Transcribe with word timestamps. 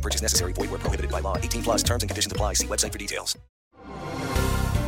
No 0.00 0.02
purchase 0.02 0.22
necessary. 0.22 0.54
Void 0.54 0.70
where 0.70 0.80
prohibited 0.80 1.10
by 1.10 1.20
law. 1.20 1.36
18 1.36 1.62
plus 1.62 1.82
terms 1.82 2.02
and 2.02 2.10
conditions 2.10 2.32
apply. 2.32 2.54
See 2.54 2.66
website 2.66 2.92
for 2.92 2.98
details. 2.98 3.38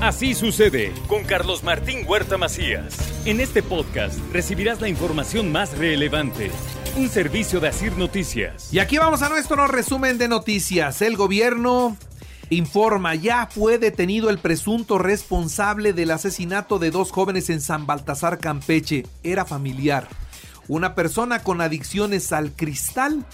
Así 0.00 0.34
sucede 0.34 0.92
con 1.06 1.22
Carlos 1.22 1.62
Martín 1.62 2.04
Huerta 2.08 2.36
Macías. 2.36 2.96
En 3.24 3.40
este 3.40 3.62
podcast 3.62 4.18
recibirás 4.32 4.80
la 4.80 4.88
información 4.88 5.52
más 5.52 5.78
relevante. 5.78 6.50
Un 6.96 7.08
servicio 7.08 7.60
de 7.60 7.68
Asir 7.68 7.96
Noticias. 7.96 8.72
Y 8.72 8.80
aquí 8.80 8.98
vamos 8.98 9.22
a 9.22 9.28
nuestro 9.28 9.66
resumen 9.68 10.18
de 10.18 10.26
noticias. 10.28 11.02
El 11.02 11.16
gobierno 11.16 11.96
informa, 12.50 13.14
ya 13.14 13.46
fue 13.46 13.78
detenido 13.78 14.28
el 14.28 14.38
presunto 14.38 14.98
responsable 14.98 15.92
del 15.92 16.10
asesinato 16.10 16.80
de 16.80 16.90
dos 16.90 17.12
jóvenes 17.12 17.48
en 17.48 17.60
San 17.60 17.86
Baltasar, 17.86 18.38
Campeche. 18.38 19.06
Era 19.22 19.44
familiar. 19.44 20.08
Una 20.66 20.94
persona 20.96 21.42
con 21.42 21.60
adicciones 21.60 22.32
al 22.32 22.52
cristal 22.52 23.24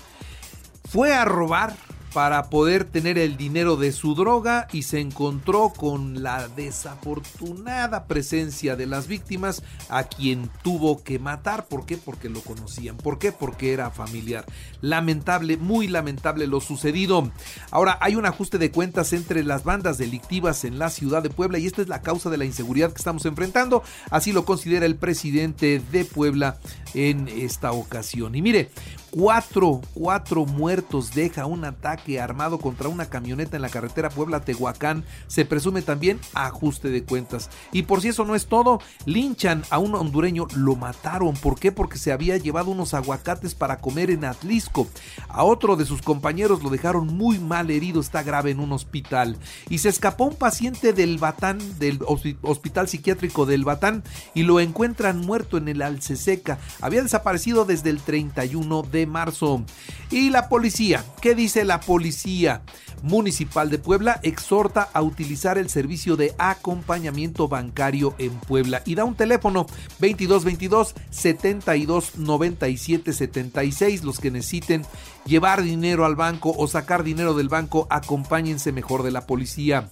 fue 0.91 1.13
a 1.13 1.25
robar 1.25 1.77
para 2.15 2.49
poder 2.49 2.85
tener 2.85 3.19
el 3.19 3.37
dinero 3.37 3.77
de 3.77 3.93
su 3.93 4.15
droga 4.15 4.67
y 4.73 4.83
se 4.83 5.01
encontró 5.01 5.73
con 5.77 6.23
la 6.23 6.49
desafortunada 6.49 8.07
presencia 8.07 8.77
de 8.77 8.87
las 8.87 9.07
víctimas 9.07 9.63
a 9.91 10.05
quien 10.05 10.51
tuvo 10.63 11.05
que 11.05 11.19
matar. 11.19 11.67
¿Por 11.67 11.85
qué? 11.85 11.99
Porque 11.99 12.31
lo 12.31 12.41
conocían. 12.41 12.97
¿Por 12.97 13.19
qué? 13.19 13.31
Porque 13.31 13.73
era 13.73 13.91
familiar. 13.91 14.47
Lamentable, 14.81 15.59
muy 15.59 15.87
lamentable 15.87 16.47
lo 16.47 16.61
sucedido. 16.61 17.31
Ahora 17.71 17.99
hay 18.01 18.17
un 18.17 18.25
ajuste 18.25 18.57
de 18.57 18.71
cuentas 18.71 19.13
entre 19.13 19.45
las 19.45 19.65
bandas 19.65 19.99
delictivas 19.99 20.65
en 20.65 20.79
la 20.79 20.89
ciudad 20.89 21.23
de 21.23 21.31
Puebla 21.31 21.59
y 21.59 21.67
esta 21.67 21.83
es 21.83 21.89
la 21.89 22.03
causa 22.03 22.31
de 22.31 22.39
la 22.39 22.47
inseguridad 22.47 22.91
que 22.91 22.99
estamos 22.99 23.27
enfrentando. 23.27 23.83
Así 24.11 24.33
lo 24.33 24.47
considera 24.47 24.87
el 24.87 24.97
presidente 24.97 25.83
de 25.93 26.05
Puebla 26.07 26.59
en 26.95 27.29
esta 27.29 27.73
ocasión. 27.73 28.35
Y 28.35 28.43
mire, 28.43 28.71
Cuatro, 29.11 29.81
cuatro 29.95 30.45
muertos 30.45 31.15
deja 31.15 31.47
un 31.47 31.65
ataque 31.65 32.21
armado 32.21 32.59
contra 32.59 32.91
una 32.91 33.07
camioneta 33.07 33.57
en 33.57 33.63
la 33.63 33.71
carretera 33.71 34.11
Puebla-Tehuacán. 34.11 35.03
Se 35.29 35.47
presume 35.47 35.81
también 35.81 36.21
ajuste 36.35 36.91
de 36.91 37.03
cuentas. 37.05 37.49
Y 37.73 37.85
por 37.85 38.03
si 38.03 38.09
eso 38.09 38.27
no 38.27 38.35
es 38.35 38.49
todo, 38.49 38.83
linchan 39.07 39.63
a 39.71 39.79
un 39.79 39.95
hondureño, 39.95 40.47
lo 40.55 40.77
mataron. 40.77 41.33
¿Por 41.35 41.59
qué? 41.59 41.73
Porque 41.73 41.97
se 41.97 42.13
había 42.13 42.37
llevado 42.37 42.71
unos 42.71 42.93
aguacates 42.93 43.55
para 43.55 43.79
comer 43.79 44.11
en 44.11 44.27
Atlisco. 44.27 44.87
A 45.29 45.43
otro 45.43 45.77
de 45.77 45.87
sus 45.87 46.03
compañeros 46.03 46.63
lo 46.63 46.69
dejaron 46.69 47.07
muy 47.07 47.39
mal 47.39 47.71
herido, 47.71 48.01
está 48.01 48.23
grave 48.23 48.51
en 48.51 48.61
un 48.61 48.73
hospital. 48.73 49.39
Y 49.71 49.79
se 49.79 49.89
escapó 49.89 50.25
un 50.25 50.37
paciente 50.37 50.93
del 50.93 51.17
Batán, 51.17 51.59
del 51.79 51.99
hospital 52.43 52.89
psiquiátrico 52.89 53.47
del 53.47 53.65
Batán, 53.65 54.03
y 54.35 54.43
lo 54.43 54.61
encuentran 54.61 55.19
muerto 55.21 55.57
en 55.57 55.69
el 55.69 55.81
Alceseca. 55.81 56.59
Había 56.83 57.03
desaparecido 57.03 57.65
desde 57.65 57.89
el 57.89 58.01
31 58.03 58.83
de 58.83 58.98
marzo. 59.07 59.65
Y 60.11 60.31
la 60.31 60.49
policía, 60.49 61.05
¿qué 61.21 61.35
dice 61.35 61.65
la 61.65 61.81
policía? 61.81 62.63
Municipal 63.03 63.71
de 63.71 63.79
Puebla 63.79 64.19
exhorta 64.23 64.89
a 64.93 65.03
utilizar 65.03 65.59
el 65.59 65.71
servicio 65.71 66.17
de 66.17 66.35
acompañamiento 66.39 67.49
bancario 67.49 68.15
en 68.19 68.33
Puebla 68.33 68.83
y 68.85 68.95
da 68.97 69.05
un 69.05 69.15
teléfono 69.15 69.67
2222 70.01 70.95
72 71.11 72.17
97 72.17 73.13
76 73.13 74.05
los 74.05 74.19
que 74.19 74.31
necesiten 74.31 74.85
llevar 75.27 75.63
dinero 75.63 76.05
al 76.07 76.17
banco 76.17 76.55
o 76.57 76.67
sacar 76.67 77.05
dinero 77.05 77.35
del 77.35 77.49
banco 77.49 77.87
acompáñense 77.91 78.73
mejor 78.73 79.03
de 79.03 79.13
la 79.13 79.27
policía. 79.27 79.91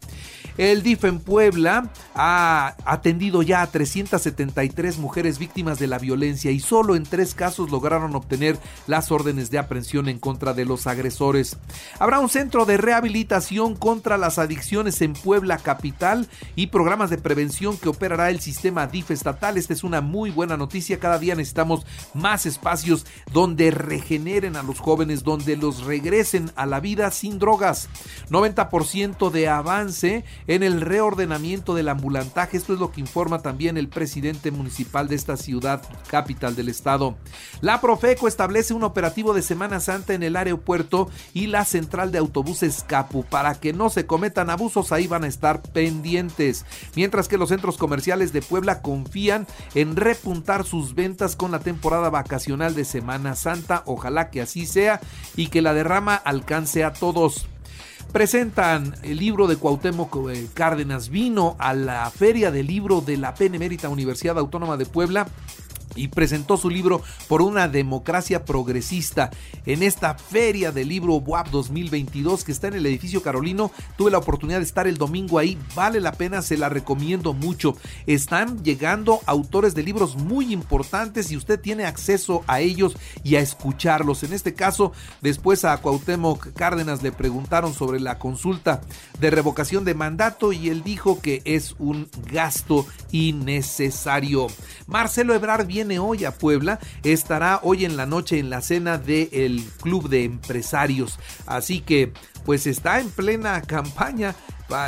El 0.58 0.82
DIF 0.82 1.04
en 1.04 1.20
Puebla 1.20 1.90
ha 2.14 2.76
atendido 2.86 3.42
ya 3.42 3.60
a 3.60 3.66
373 3.66 4.96
mujeres 4.98 5.38
víctimas 5.38 5.78
de 5.78 5.86
la 5.86 5.98
violencia 5.98 6.50
y 6.50 6.60
solo 6.60 6.96
en 6.96 7.02
tres 7.02 7.34
casos 7.34 7.70
lograron 7.70 8.14
obtener 8.16 8.58
las 8.86 9.12
órdenes 9.12 9.50
de 9.50 9.58
aprehensión 9.58 10.08
en 10.08 10.18
contra 10.18 10.54
de 10.54 10.64
los 10.64 10.86
agresores. 10.86 11.58
Habrá 11.98 12.20
un 12.20 12.30
centro 12.30 12.64
de 12.64 12.78
rehabilitación 12.78 13.76
contra 13.76 14.16
las 14.16 14.38
adicciones 14.38 15.02
en 15.02 15.12
Puebla 15.12 15.58
capital 15.58 16.26
y 16.54 16.68
programas 16.68 17.10
de 17.10 17.18
prevención 17.18 17.76
que 17.76 17.90
operará 17.90 18.30
el 18.30 18.40
sistema 18.40 18.86
DIF 18.86 19.10
estatal. 19.10 19.58
Esta 19.58 19.74
es 19.74 19.84
una 19.84 20.00
muy 20.00 20.30
buena 20.30 20.56
noticia. 20.56 20.98
Cada 20.98 21.18
día 21.18 21.34
necesitamos 21.34 21.84
más 22.14 22.46
espacios 22.46 23.04
donde 23.30 23.70
regeneren 23.70 24.56
a 24.56 24.62
los 24.62 24.80
jóvenes, 24.80 25.22
donde 25.22 25.56
los 25.56 25.84
regresen 25.84 26.50
a 26.56 26.64
la 26.64 26.80
vida 26.80 27.10
sin 27.10 27.38
drogas. 27.38 27.90
90% 28.30 29.30
de 29.30 29.48
avance 29.48 30.24
en 30.46 30.62
el 30.62 30.80
reordenamiento 30.80 31.74
del 31.74 31.88
ambulantaje. 31.88 32.56
Esto 32.56 32.74
es 32.74 32.80
lo 32.80 32.92
que 32.92 33.00
informa 33.00 33.40
también 33.40 33.76
el 33.76 33.88
presidente 33.88 34.50
municipal 34.50 35.08
de 35.08 35.16
esta 35.16 35.36
ciudad 35.36 35.82
capital 36.08 36.56
del 36.56 36.68
estado. 36.68 37.16
La 37.60 37.80
Profeco 37.80 38.28
establece 38.28 38.74
un 38.74 38.84
operativo 38.84 39.34
de 39.34 39.42
Semana 39.42 39.80
Santa 39.80 40.14
en 40.14 40.22
el 40.22 40.36
aeropuerto 40.36 41.10
y 41.34 41.46
la 41.46 41.64
central 41.64 42.12
de 42.12 42.18
autobuses 42.18 42.84
Capu 42.86 43.24
para 43.24 43.54
que 43.54 43.72
no 43.72 43.90
se 43.90 44.06
cometan 44.06 44.50
abusos. 44.50 44.92
Ahí 44.92 45.06
van 45.06 45.24
a 45.24 45.28
estar 45.28 45.62
pendientes. 45.62 46.64
Mientras 46.94 47.28
que 47.28 47.38
los 47.38 47.48
centros 47.48 47.76
comerciales 47.76 48.32
de 48.32 48.42
Puebla 48.42 48.82
confían 48.82 49.46
en 49.74 49.96
repuntar 49.96 50.64
sus 50.64 50.94
ventas 50.94 51.36
con 51.36 51.50
la 51.50 51.60
temporada 51.60 52.10
vacacional 52.10 52.74
de 52.74 52.84
Semana 52.84 53.34
Santa. 53.34 53.82
Ojalá 53.86 54.30
que 54.30 54.40
así 54.40 54.66
sea 54.66 55.00
y 55.34 55.48
que 55.48 55.62
la 55.62 55.74
derrama 55.74 56.14
alcance 56.14 56.84
a 56.84 56.92
todos 56.92 57.48
presentan 58.16 58.94
el 59.02 59.18
libro 59.18 59.46
de 59.46 59.56
Cuauhtémoc 59.56 60.30
eh, 60.30 60.46
Cárdenas. 60.54 61.10
Vino 61.10 61.54
a 61.58 61.74
la 61.74 62.10
Feria 62.10 62.50
del 62.50 62.66
Libro 62.66 63.02
de 63.02 63.18
la 63.18 63.32
Benemérita 63.32 63.90
Universidad 63.90 64.38
Autónoma 64.38 64.78
de 64.78 64.86
Puebla 64.86 65.26
y 65.96 66.08
presentó 66.08 66.56
su 66.56 66.70
libro 66.70 67.02
por 67.28 67.42
una 67.42 67.68
democracia 67.68 68.44
progresista 68.44 69.30
en 69.64 69.82
esta 69.82 70.14
feria 70.14 70.72
del 70.72 70.88
libro 70.88 71.14
WAP 71.14 71.48
2022 71.48 72.44
que 72.44 72.52
está 72.52 72.68
en 72.68 72.74
el 72.74 72.86
edificio 72.86 73.22
Carolino. 73.22 73.70
Tuve 73.96 74.10
la 74.10 74.18
oportunidad 74.18 74.58
de 74.58 74.64
estar 74.64 74.86
el 74.86 74.98
domingo 74.98 75.38
ahí, 75.38 75.58
vale 75.74 76.00
la 76.00 76.12
pena, 76.12 76.42
se 76.42 76.56
la 76.56 76.68
recomiendo 76.68 77.32
mucho. 77.32 77.76
Están 78.06 78.62
llegando 78.62 79.20
autores 79.26 79.74
de 79.74 79.82
libros 79.82 80.16
muy 80.16 80.52
importantes 80.52 81.30
y 81.30 81.36
usted 81.36 81.60
tiene 81.60 81.86
acceso 81.86 82.44
a 82.46 82.60
ellos 82.60 82.96
y 83.24 83.36
a 83.36 83.40
escucharlos. 83.40 84.22
En 84.22 84.32
este 84.32 84.54
caso, 84.54 84.92
después 85.22 85.64
a 85.64 85.76
Cuauhtémoc 85.78 86.52
Cárdenas 86.52 87.02
le 87.02 87.12
preguntaron 87.12 87.74
sobre 87.74 88.00
la 88.00 88.18
consulta 88.18 88.80
de 89.20 89.30
revocación 89.30 89.84
de 89.84 89.94
mandato 89.94 90.52
y 90.52 90.68
él 90.68 90.82
dijo 90.82 91.20
que 91.20 91.42
es 91.44 91.74
un 91.78 92.08
gasto 92.30 92.86
innecesario. 93.12 94.48
Marcelo 94.86 95.34
Ebrard 95.34 95.66
viene 95.66 95.85
hoy 95.94 96.24
a 96.24 96.32
Puebla, 96.32 96.78
estará 97.04 97.60
hoy 97.62 97.84
en 97.84 97.96
la 97.96 98.06
noche 98.06 98.38
en 98.38 98.50
la 98.50 98.60
cena 98.60 98.98
del 98.98 99.64
Club 99.80 100.08
de 100.08 100.24
Empresarios. 100.24 101.18
Así 101.46 101.80
que 101.80 102.12
pues 102.44 102.66
está 102.66 103.00
en 103.00 103.10
plena 103.10 103.62
campaña 103.62 104.34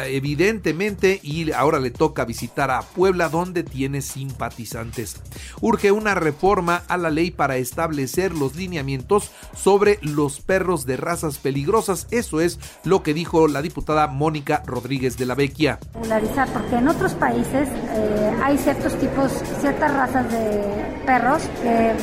evidentemente 0.07 1.21
y 1.23 1.53
ahora 1.53 1.79
le 1.79 1.91
toca 1.91 2.25
visitar 2.25 2.71
a 2.71 2.83
Puebla 2.83 3.29
donde 3.29 3.63
tiene 3.63 4.03
simpatizantes. 4.03 5.17
Urge 5.61 5.93
una 5.93 6.15
reforma 6.15 6.83
a 6.89 6.97
la 6.97 7.11
ley 7.11 7.31
para 7.31 7.57
establecer 7.57 8.35
los 8.35 8.57
lineamientos 8.57 9.31
sobre 9.55 9.99
los 10.03 10.41
perros 10.41 10.87
de 10.87 10.97
razas 10.97 11.39
peligrosas. 11.39 12.07
Eso 12.11 12.41
es 12.41 12.59
lo 12.85 13.03
que 13.03 13.15
dijo 13.15 13.49
la 13.49 13.63
diputada 13.63 14.07
Mónica 14.07 14.63
Rodríguez 14.67 15.17
de 15.17 15.27
la 15.27 15.35
Vecchia. 15.35 15.79
Popularizar, 15.93 16.49
porque 16.53 16.77
en 16.77 16.89
otros 16.89 17.15
países 17.15 17.69
eh, 17.69 18.33
hay 18.43 18.59
ciertos 18.59 18.99
tipos, 18.99 19.33
ciertas 19.61 19.93
razas 19.95 20.31
de 20.31 21.03
perros 21.07 21.43
que 21.63 21.95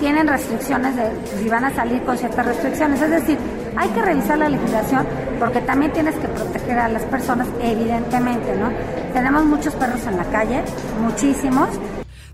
tienen 0.00 0.26
restricciones 0.26 0.96
de 0.96 1.10
si 1.38 1.48
van 1.48 1.64
a 1.64 1.74
salir 1.74 2.02
con 2.02 2.16
ciertas 2.18 2.46
restricciones. 2.46 3.00
Es 3.00 3.10
decir, 3.10 3.38
hay 3.76 3.88
que 3.90 4.02
revisar 4.02 4.38
la 4.38 4.48
legislación 4.48 5.06
porque 5.38 5.60
también 5.60 5.92
tienes 5.92 6.14
que 6.16 6.28
proteger 6.28 6.78
a 6.78 6.88
las 6.88 7.02
personas, 7.04 7.48
evidentemente, 7.60 8.56
¿no? 8.56 8.70
Tenemos 9.12 9.44
muchos 9.44 9.74
perros 9.74 10.06
en 10.06 10.16
la 10.16 10.24
calle, 10.24 10.62
muchísimos. 11.00 11.68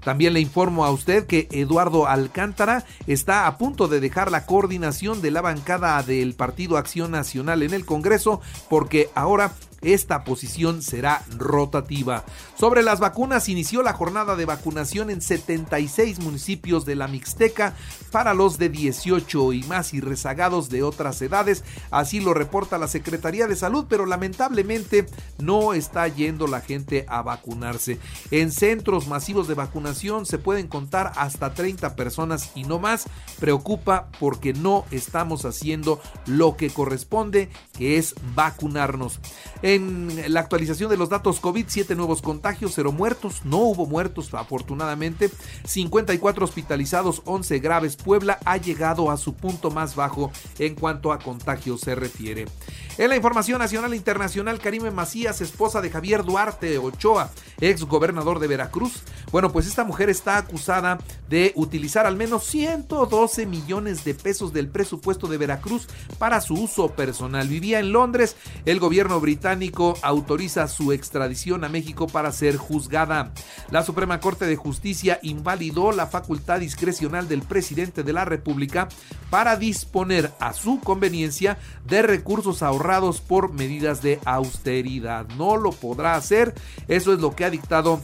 También 0.03 0.33
le 0.33 0.41
informo 0.41 0.85
a 0.85 0.91
usted 0.91 1.27
que 1.27 1.47
Eduardo 1.51 2.07
Alcántara 2.07 2.85
está 3.07 3.47
a 3.47 3.59
punto 3.59 3.87
de 3.87 4.01
dejar 4.01 4.31
la 4.31 4.47
coordinación 4.47 5.21
de 5.21 5.31
la 5.31 5.43
bancada 5.43 6.03
del 6.03 6.35
Partido 6.35 6.79
Acción 6.79 7.11
Nacional 7.11 7.63
en 7.63 7.75
el 7.75 7.85
Congreso 7.85 8.41
porque 8.71 9.11
ahora 9.15 9.53
esta 9.83 10.25
posición 10.25 10.83
será 10.83 11.25
rotativa. 11.37 12.25
Sobre 12.59 12.83
las 12.83 13.01
vacunas, 13.01 13.49
inició 13.49 13.83
la 13.83 13.93
jornada 13.93 14.37
de 14.37 14.45
vacunación 14.45 15.11
en 15.11 15.21
76 15.21 16.21
municipios 16.21 16.85
de 16.85 16.97
la 16.97 17.09
Mixteca 17.09 17.75
para 18.11 18.35
los 18.35 18.59
de 18.59 18.69
18 18.69 19.53
y 19.53 19.63
más 19.65 19.95
y 19.95 20.01
rezagados 20.01 20.69
de 20.69 20.83
otras 20.83 21.23
edades. 21.23 21.65
Así 21.91 22.21
lo 22.21 22.35
reporta 22.35 22.79
la 22.79 22.89
Secretaría 22.89 23.47
de 23.47 23.57
Salud, 23.57 23.87
pero 23.89 24.07
lamentablemente 24.07 25.07
no 25.39 25.73
está 25.73 26.07
yendo 26.09 26.47
la 26.47 26.61
gente 26.61 27.07
a 27.09 27.23
vacunarse. 27.23 27.99
En 28.31 28.53
centros 28.53 29.09
masivos 29.09 29.49
de 29.49 29.55
vacunación 29.55 30.27
se 30.27 30.39
pueden 30.39 30.69
contar 30.69 31.13
hasta 31.17 31.55
30 31.55 31.97
personas 31.97 32.51
y 32.55 32.65
no 32.65 32.79
más. 32.79 33.07
Preocupa 33.39 34.09
porque 34.19 34.53
no 34.53 34.85
estamos 34.91 35.45
haciendo 35.45 36.01
lo 36.27 36.57
que 36.57 36.71
corresponde, 36.71 37.49
que 37.77 37.97
es 37.97 38.15
vacunarnos. 38.35 39.21
La 39.79 40.41
actualización 40.41 40.91
de 40.91 40.97
los 40.97 41.09
datos 41.09 41.41
COVID, 41.41 41.67
7 41.69 41.95
nuevos 41.95 42.23
contagios, 42.23 42.73
0 42.75 42.93
muertos, 42.93 43.45
no 43.45 43.59
hubo 43.59 43.87
muertos 43.87 44.33
afortunadamente, 44.35 45.31
54 45.65 46.45
hospitalizados, 46.45 47.23
11 47.25 47.59
graves. 47.59 47.97
Puebla 47.97 48.39
ha 48.45 48.57
llegado 48.57 49.11
a 49.11 49.17
su 49.17 49.35
punto 49.35 49.71
más 49.71 49.95
bajo 49.95 50.33
en 50.59 50.75
cuanto 50.75 51.13
a 51.13 51.19
contagios 51.19 51.81
se 51.81 51.95
refiere. 51.95 52.47
En 52.99 53.09
la 53.09 53.17
información 53.17 53.59
nacional 53.59 53.93
e 53.93 53.97
internacional, 53.97 54.59
Karime 54.59 54.91
Macías, 54.91 55.41
esposa 55.41 55.81
de 55.81 55.91
Javier 55.91 56.25
Duarte 56.25 56.77
Ochoa, 56.79 57.31
ex 57.61 57.85
gobernador 57.85 58.41
de 58.41 58.47
Veracruz. 58.47 59.03
Bueno, 59.33 59.53
pues 59.53 59.67
esta 59.67 59.85
mujer 59.85 60.11
está 60.11 60.39
acusada 60.39 60.99
de 61.29 61.53
utilizar 61.55 62.05
al 62.05 62.17
menos 62.17 62.45
112 62.45 63.47
millones 63.47 64.05
de 64.05 64.15
pesos 64.15 64.53
del 64.53 64.69
presupuesto 64.69 65.29
de 65.29 65.39
Veracruz 65.39 65.87
para 66.19 66.41
su 66.41 66.55
uso 66.55 66.91
personal. 66.93 67.47
Vivía 67.47 67.79
en 67.79 67.93
Londres, 67.93 68.37
el 68.65 68.81
gobierno 68.81 69.21
británico 69.21 69.95
autoriza 70.03 70.67
su 70.67 70.93
extradición 70.93 71.63
a 71.63 71.69
México 71.69 72.09
para 72.09 72.33
ser 72.33 72.57
juzgada. 72.57 73.33
La 73.71 73.85
Suprema 73.85 74.19
Corte 74.19 74.47
de 74.47 74.57
Justicia 74.57 75.21
invalidó 75.23 75.93
la 75.93 76.09
facultad 76.09 76.59
discrecional 76.59 77.29
del 77.29 77.43
presidente 77.43 78.03
de 78.03 78.13
la 78.13 78.25
República 78.25 78.89
para 79.31 79.57
disponer 79.57 80.33
a 80.41 80.53
su 80.53 80.81
conveniencia 80.81 81.59
de 81.87 82.03
recursos 82.03 82.65
ahorrados 82.65 83.21
por 83.21 83.53
medidas 83.53 84.03
de 84.03 84.19
austeridad. 84.25 85.27
No 85.37 85.57
lo 85.57 85.71
podrá 85.71 86.17
hacer, 86.17 86.55
eso 86.89 87.13
es 87.13 87.21
lo 87.21 87.37
que 87.37 87.45
ha 87.45 87.51
dictado 87.51 88.01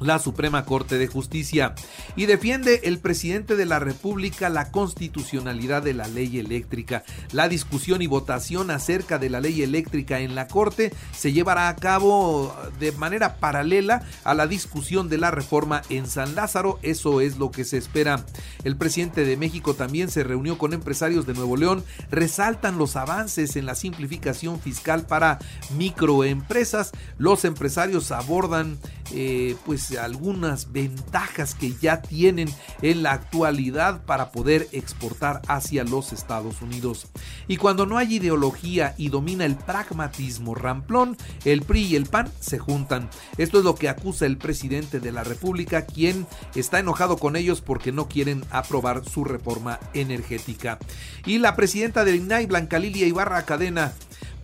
la 0.00 0.18
Suprema 0.18 0.64
Corte 0.64 0.98
de 0.98 1.06
Justicia 1.06 1.74
y 2.16 2.26
defiende 2.26 2.82
el 2.84 2.98
presidente 2.98 3.56
de 3.56 3.66
la 3.66 3.78
República 3.78 4.48
la 4.48 4.70
constitucionalidad 4.70 5.82
de 5.82 5.94
la 5.94 6.08
ley 6.08 6.38
eléctrica. 6.38 7.04
La 7.32 7.48
discusión 7.48 8.02
y 8.02 8.06
votación 8.06 8.70
acerca 8.70 9.18
de 9.18 9.30
la 9.30 9.40
ley 9.40 9.62
eléctrica 9.62 10.20
en 10.20 10.34
la 10.34 10.48
Corte 10.48 10.92
se 11.12 11.32
llevará 11.32 11.68
a 11.68 11.76
cabo 11.76 12.54
de 12.78 12.92
manera 12.92 13.36
paralela 13.36 14.02
a 14.24 14.34
la 14.34 14.46
discusión 14.46 15.08
de 15.08 15.18
la 15.18 15.30
reforma 15.30 15.82
en 15.88 16.06
San 16.06 16.34
Lázaro, 16.34 16.78
eso 16.82 17.20
es 17.20 17.38
lo 17.38 17.50
que 17.50 17.64
se 17.64 17.78
espera. 17.78 18.24
El 18.64 18.76
presidente 18.76 19.24
de 19.24 19.36
México 19.36 19.74
también 19.74 20.10
se 20.10 20.24
reunió 20.24 20.58
con 20.58 20.72
empresarios 20.72 21.26
de 21.26 21.34
Nuevo 21.34 21.56
León, 21.56 21.84
resaltan 22.10 22.78
los 22.78 22.96
avances 22.96 23.56
en 23.56 23.66
la 23.66 23.74
simplificación 23.74 24.60
fiscal 24.60 25.06
para 25.06 25.38
microempresas. 25.76 26.92
Los 27.18 27.44
empresarios 27.44 28.12
abordan 28.12 28.78
eh, 29.12 29.56
pues 29.66 29.83
algunas 30.00 30.72
ventajas 30.72 31.54
que 31.54 31.74
ya 31.80 32.02
tienen 32.02 32.48
en 32.82 33.02
la 33.02 33.12
actualidad 33.12 34.04
para 34.04 34.32
poder 34.32 34.68
exportar 34.72 35.42
hacia 35.48 35.84
los 35.84 36.12
Estados 36.12 36.62
Unidos. 36.62 37.06
Y 37.48 37.56
cuando 37.56 37.86
no 37.86 37.98
hay 37.98 38.14
ideología 38.14 38.94
y 38.96 39.08
domina 39.08 39.44
el 39.44 39.56
pragmatismo 39.56 40.54
ramplón, 40.54 41.16
el 41.44 41.62
PRI 41.62 41.82
y 41.82 41.96
el 41.96 42.06
PAN 42.06 42.30
se 42.40 42.58
juntan. 42.58 43.08
Esto 43.38 43.58
es 43.58 43.64
lo 43.64 43.74
que 43.74 43.88
acusa 43.88 44.26
el 44.26 44.38
presidente 44.38 45.00
de 45.00 45.12
la 45.12 45.24
República, 45.24 45.86
quien 45.86 46.26
está 46.54 46.78
enojado 46.78 47.16
con 47.16 47.36
ellos 47.36 47.60
porque 47.60 47.92
no 47.92 48.08
quieren 48.08 48.44
aprobar 48.50 49.04
su 49.08 49.24
reforma 49.24 49.78
energética. 49.92 50.78
Y 51.26 51.38
la 51.38 51.56
presidenta 51.56 52.04
del 52.04 52.16
INAI, 52.16 52.46
Blanca 52.46 52.78
Lilia 52.78 53.06
Ibarra 53.06 53.44
Cadena, 53.44 53.92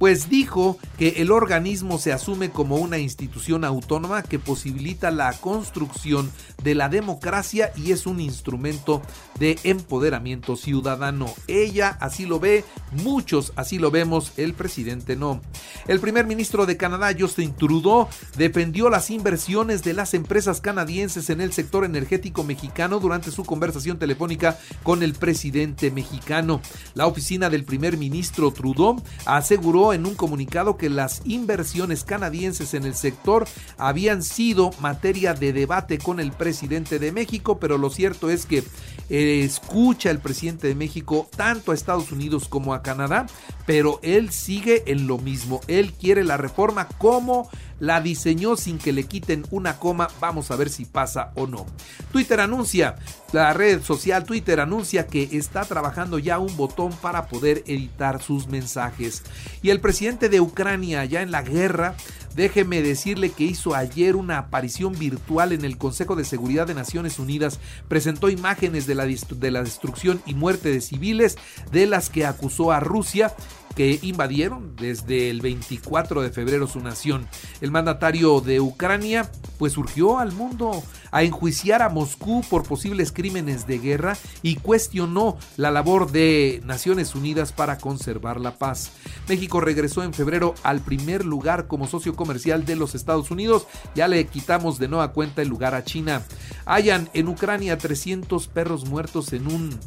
pues 0.01 0.31
dijo 0.31 0.79
que 0.99 1.17
el 1.19 1.31
organismo 1.31 1.99
se 1.99 2.11
asume 2.11 2.51
como 2.51 2.77
una 2.77 2.97
institución 2.97 3.67
autónoma 3.67 4.23
que 4.23 4.39
posibilita 4.39 5.11
la 5.11 5.31
construcción 5.35 6.33
de 6.65 6.75
la 6.75 6.89
democracia 6.89 7.71
y 7.77 7.93
es 7.93 8.07
un 8.07 8.19
instrumento 8.19 9.03
de 9.39 9.59
empoderamiento 9.63 10.57
ciudadano. 10.57 11.27
Ella 11.49 11.99
así 12.01 12.25
lo 12.25 12.41
ve, 12.41 12.65
muchos 12.93 13.53
así 13.57 13.79
lo 13.79 13.91
vemos, 13.91 14.33
el 14.39 14.55
presidente 14.55 15.17
no. 15.17 15.43
El 15.87 16.01
primer 16.01 16.27
ministro 16.27 16.65
de 16.65 16.79
Canadá, 16.79 17.15
Justin 17.19 17.55
Trudeau, 17.55 18.09
defendió 18.39 18.89
las 18.89 19.11
inversiones 19.11 19.83
de 19.83 19.93
las 19.93 20.15
empresas 20.15 20.63
canadienses 20.63 21.29
en 21.29 21.43
el 21.43 21.53
sector 21.53 21.85
energético 21.85 22.43
mexicano 22.43 23.01
durante 23.01 23.31
su 23.31 23.45
conversación 23.45 23.99
telefónica 23.99 24.59
con 24.83 25.03
el 25.03 25.13
presidente 25.13 25.91
mexicano. 25.91 26.63
La 26.95 27.07
oficina 27.07 27.51
del 27.51 27.65
primer 27.65 27.99
ministro 27.99 28.51
Trudeau 28.51 29.03
aseguró 29.27 29.90
en 29.93 30.07
un 30.07 30.15
comunicado 30.15 30.77
que 30.77 30.89
las 30.89 31.23
inversiones 31.25 32.05
canadienses 32.05 32.75
en 32.75 32.85
el 32.85 32.95
sector 32.95 33.47
habían 33.79 34.23
sido 34.23 34.71
materia 34.81 35.35
de 35.35 35.53
debate 35.53 35.99
con 35.99 36.21
el 36.21 36.33
presidente 36.33 36.99
de 36.99 37.13
México, 37.13 37.59
pero 37.59 37.79
lo 37.79 37.91
cierto 37.91 38.31
es 38.31 38.47
que 38.47 38.65
eh, 39.09 39.43
escucha 39.45 40.11
el 40.11 40.21
presidente 40.21 40.69
de 40.69 40.75
México 40.75 41.29
tanto 41.37 41.73
a 41.73 41.75
Estados 41.75 42.13
Unidos 42.13 42.49
como 42.49 42.75
a 42.75 42.83
Canadá, 42.83 43.27
pero 43.67 43.99
él 44.03 44.31
sigue 44.31 44.85
en 44.87 45.07
lo 45.07 45.19
mismo. 45.19 45.61
Él 45.67 45.93
quiere 45.93 46.25
la 46.25 46.37
reforma 46.37 46.87
como 46.99 47.49
la 47.81 48.01
diseñó 48.01 48.57
sin 48.57 48.79
que 48.79 48.93
le 48.93 49.05
quiten 49.05 49.45
una 49.51 49.79
coma. 49.79 50.09
Vamos 50.21 50.51
a 50.51 50.57
ver 50.57 50.69
si 50.69 50.85
pasa 50.85 51.33
o 51.35 51.47
no. 51.47 51.67
Twitter 52.13 52.41
anuncia, 52.41 52.97
la 53.33 53.53
red 53.53 53.83
social 53.83 54.25
Twitter 54.25 54.61
anuncia 54.61 55.07
que 55.07 55.29
está 55.33 55.65
trabajando 55.65 56.19
ya 56.19 56.39
un 56.39 56.57
botón 56.57 56.93
para 56.93 57.27
poder 57.27 57.65
editar 57.67 58.23
sus 58.23 58.47
mensajes. 58.47 59.23
Y 59.63 59.71
el 59.71 59.80
presidente 59.81 60.29
de 60.29 60.41
Ucrania, 60.41 61.05
ya 61.05 61.23
en 61.23 61.31
la 61.31 61.43
guerra, 61.43 61.97
Déjeme 62.35 62.81
decirle 62.81 63.31
que 63.31 63.45
hizo 63.45 63.75
ayer 63.75 64.15
una 64.15 64.39
aparición 64.39 64.97
virtual 64.97 65.53
en 65.53 65.65
el 65.65 65.77
Consejo 65.77 66.15
de 66.15 66.25
Seguridad 66.25 66.67
de 66.67 66.75
Naciones 66.75 67.19
Unidas, 67.19 67.59
presentó 67.89 68.29
imágenes 68.29 68.87
de 68.87 68.95
la, 68.95 69.05
de 69.07 69.51
la 69.51 69.65
destrucción 69.65 70.23
y 70.27 70.35
muerte 70.35 70.71
de 70.71 70.81
civiles, 70.81 71.37
de 71.73 71.87
las 71.87 72.09
que 72.09 72.27
acusó 72.27 72.71
a 72.71 72.81
Rusia 72.81 73.35
que 73.75 73.99
invadieron 74.03 74.75
desde 74.77 75.31
el 75.31 75.41
24 75.41 76.23
de 76.23 76.31
febrero 76.31 76.67
su 76.67 76.81
nación. 76.81 77.27
El 77.61 77.71
mandatario 77.71 78.41
de 78.41 78.61
Ucrania 78.61 79.31
pues 79.59 79.75
surgió 79.75 80.19
al 80.19 80.33
mundo 80.33 80.83
a 81.11 81.23
enjuiciar 81.23 81.83
a 81.83 81.89
Moscú 81.89 82.43
por 82.49 82.63
posibles 82.63 83.13
crímenes 83.13 83.67
de 83.67 83.79
guerra 83.79 84.17
y 84.43 84.57
cuestionó 84.57 85.39
la 85.57 85.71
labor 85.71 86.11
de 86.13 86.61
Naciones 86.65 87.15
Unidas 87.15 87.53
para 87.53 87.79
conservar 87.79 88.41
la 88.41 88.57
paz. 88.57 88.93
México 89.29 89.61
regresó 89.61 90.03
en 90.03 90.15
febrero 90.15 90.55
al 90.63 90.81
primer 90.81 91.25
lugar 91.25 91.67
como 91.67 91.87
socio 91.87 92.15
comercial 92.15 92.65
de 92.65 92.77
los 92.77 92.95
Estados 92.95 93.31
Unidos. 93.31 93.67
Ya 93.95 94.09
le 94.09 94.27
quitamos 94.27 94.79
de 94.79 94.89
nueva 94.89 95.13
cuenta 95.13 95.43
el 95.43 95.49
lugar 95.49 95.75
a 95.75 95.85
China. 95.85 96.23
Hayan 96.67 97.11
en 97.13 97.29
Ucrania 97.29 97.79
300 97.79 98.49
perros 98.49 98.87
muertos 98.87 99.33
en 99.33 99.47
un 99.47 99.79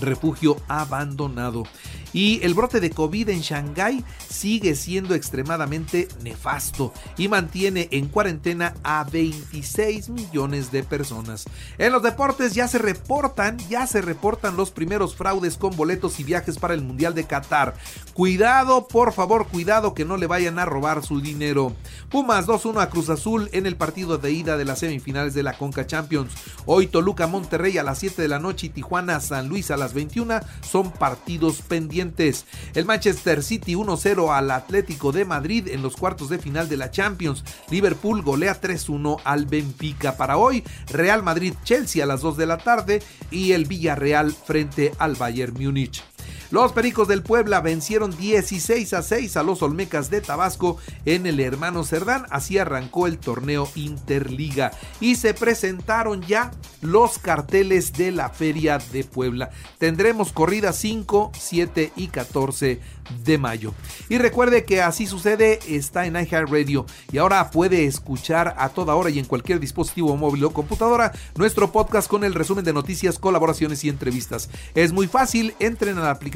refugio 0.00 0.56
abandonado. 0.68 1.64
Y 2.12 2.40
el 2.42 2.54
brote 2.54 2.80
de 2.80 2.90
COVID 2.90 3.28
en 3.28 3.40
Shanghái 3.40 4.04
sigue 4.28 4.74
siendo 4.74 5.14
extremadamente 5.14 6.08
nefasto 6.22 6.92
y 7.16 7.28
mantiene 7.28 7.88
en 7.90 8.08
cuarentena 8.08 8.74
a 8.82 9.04
26 9.04 10.08
millones 10.10 10.72
de 10.72 10.82
personas. 10.82 11.44
En 11.78 11.92
los 11.92 12.02
deportes 12.02 12.54
ya 12.54 12.68
se 12.68 12.78
reportan, 12.78 13.58
ya 13.68 13.86
se 13.86 14.00
reportan 14.00 14.56
los 14.56 14.70
primeros 14.70 15.14
fraudes 15.14 15.56
con 15.56 15.76
boletos 15.76 16.20
y 16.20 16.24
viajes 16.24 16.58
para 16.58 16.74
el 16.74 16.82
Mundial 16.82 17.14
de 17.14 17.24
Qatar. 17.24 17.74
Cuidado, 18.18 18.88
por 18.88 19.12
favor, 19.12 19.46
cuidado 19.46 19.94
que 19.94 20.04
no 20.04 20.16
le 20.16 20.26
vayan 20.26 20.58
a 20.58 20.64
robar 20.64 21.04
su 21.04 21.20
dinero. 21.20 21.72
Pumas 22.08 22.48
2-1 22.48 22.82
a 22.82 22.90
Cruz 22.90 23.10
Azul 23.10 23.48
en 23.52 23.64
el 23.64 23.76
partido 23.76 24.18
de 24.18 24.32
ida 24.32 24.56
de 24.56 24.64
las 24.64 24.80
semifinales 24.80 25.34
de 25.34 25.44
la 25.44 25.56
Conca 25.56 25.86
Champions. 25.86 26.32
Hoy 26.66 26.88
Toluca 26.88 27.28
Monterrey 27.28 27.78
a 27.78 27.84
las 27.84 28.00
7 28.00 28.20
de 28.20 28.26
la 28.26 28.40
noche 28.40 28.66
y 28.66 28.70
Tijuana 28.70 29.20
San 29.20 29.48
Luis 29.48 29.70
a 29.70 29.76
las 29.76 29.94
21 29.94 30.40
son 30.68 30.90
partidos 30.90 31.62
pendientes. 31.62 32.44
El 32.74 32.86
Manchester 32.86 33.40
City 33.40 33.76
1-0 33.76 34.36
al 34.36 34.50
Atlético 34.50 35.12
de 35.12 35.24
Madrid 35.24 35.68
en 35.68 35.82
los 35.82 35.94
cuartos 35.94 36.28
de 36.28 36.40
final 36.40 36.68
de 36.68 36.76
la 36.76 36.90
Champions. 36.90 37.44
Liverpool 37.70 38.22
golea 38.22 38.60
3-1 38.60 39.20
al 39.22 39.46
Benfica. 39.46 40.16
Para 40.16 40.38
hoy, 40.38 40.64
Real 40.88 41.22
Madrid 41.22 41.54
Chelsea 41.62 42.02
a 42.02 42.06
las 42.08 42.22
2 42.22 42.36
de 42.36 42.46
la 42.46 42.58
tarde 42.58 43.00
y 43.30 43.52
el 43.52 43.66
Villarreal 43.66 44.32
frente 44.32 44.92
al 44.98 45.14
Bayern 45.14 45.54
Múnich. 45.54 46.02
Los 46.50 46.72
Pericos 46.72 47.08
del 47.08 47.22
Puebla 47.22 47.60
vencieron 47.60 48.16
16 48.16 48.94
a 48.94 49.02
6 49.02 49.36
a 49.36 49.42
los 49.42 49.60
Olmecas 49.60 50.08
de 50.08 50.22
Tabasco 50.22 50.78
en 51.04 51.26
el 51.26 51.40
hermano 51.40 51.84
Cerdán. 51.84 52.24
Así 52.30 52.56
arrancó 52.56 53.06
el 53.06 53.18
torneo 53.18 53.68
Interliga 53.74 54.70
y 54.98 55.16
se 55.16 55.34
presentaron 55.34 56.22
ya 56.22 56.50
los 56.80 57.18
carteles 57.18 57.92
de 57.92 58.12
la 58.12 58.30
Feria 58.30 58.78
de 58.92 59.04
Puebla. 59.04 59.50
Tendremos 59.76 60.32
corridas 60.32 60.76
5, 60.76 61.32
7 61.38 61.92
y 61.96 62.06
14 62.08 62.80
de 63.24 63.38
mayo. 63.38 63.74
Y 64.08 64.18
recuerde 64.18 64.64
que 64.64 64.80
así 64.80 65.06
sucede 65.06 65.58
está 65.68 66.06
en 66.06 66.16
iHeartRadio 66.16 66.86
y 67.12 67.18
ahora 67.18 67.50
puede 67.50 67.84
escuchar 67.84 68.54
a 68.58 68.70
toda 68.70 68.94
hora 68.94 69.10
y 69.10 69.18
en 69.18 69.24
cualquier 69.24 69.60
dispositivo 69.60 70.16
móvil 70.16 70.44
o 70.44 70.50
computadora 70.52 71.12
nuestro 71.36 71.72
podcast 71.72 72.08
con 72.08 72.24
el 72.24 72.34
resumen 72.34 72.64
de 72.64 72.72
noticias, 72.72 73.18
colaboraciones 73.18 73.84
y 73.84 73.88
entrevistas. 73.88 74.48
Es 74.74 74.92
muy 74.92 75.06
fácil, 75.08 75.54
entren 75.58 75.98
a 75.98 76.04
la 76.04 76.18